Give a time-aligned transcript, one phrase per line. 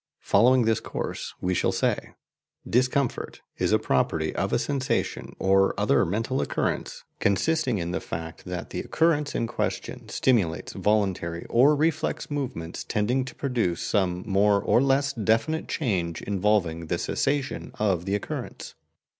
[0.21, 2.15] Following this course, we shall say:
[2.67, 8.45] "Discomfort" is a property of a sensation or other mental occurrence, consisting in the fact
[8.45, 14.59] that the occurrence in question stimulates voluntary or reflex movements tending to produce some more
[14.59, 18.73] or less definite change involving the cessation of the occurrence.